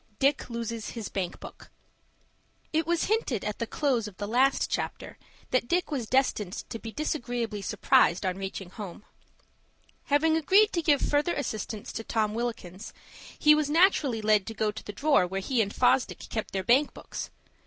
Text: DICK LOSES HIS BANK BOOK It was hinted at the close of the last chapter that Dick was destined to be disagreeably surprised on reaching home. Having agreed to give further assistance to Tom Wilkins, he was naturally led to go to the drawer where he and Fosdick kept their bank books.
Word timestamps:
DICK 0.17 0.49
LOSES 0.49 0.89
HIS 0.95 1.09
BANK 1.09 1.39
BOOK 1.39 1.69
It 2.73 2.87
was 2.87 3.03
hinted 3.03 3.45
at 3.45 3.59
the 3.59 3.67
close 3.67 4.07
of 4.07 4.17
the 4.17 4.25
last 4.27 4.67
chapter 4.67 5.15
that 5.51 5.67
Dick 5.67 5.91
was 5.91 6.07
destined 6.07 6.53
to 6.71 6.79
be 6.79 6.91
disagreeably 6.91 7.61
surprised 7.61 8.25
on 8.25 8.35
reaching 8.39 8.71
home. 8.71 9.05
Having 10.05 10.37
agreed 10.37 10.73
to 10.73 10.81
give 10.81 11.01
further 11.03 11.35
assistance 11.35 11.91
to 11.91 12.03
Tom 12.03 12.33
Wilkins, 12.33 12.93
he 13.37 13.53
was 13.53 13.69
naturally 13.69 14.23
led 14.23 14.47
to 14.47 14.55
go 14.55 14.71
to 14.71 14.83
the 14.83 14.91
drawer 14.91 15.27
where 15.27 15.39
he 15.39 15.61
and 15.61 15.71
Fosdick 15.71 16.29
kept 16.29 16.51
their 16.51 16.63
bank 16.63 16.95
books. 16.95 17.29